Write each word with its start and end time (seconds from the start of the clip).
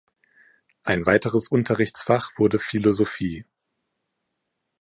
Ein 0.83 1.05
weiteres 1.05 1.47
Unterrichtsfach 1.49 2.31
wurde 2.39 2.57
Philosophie. 2.57 3.45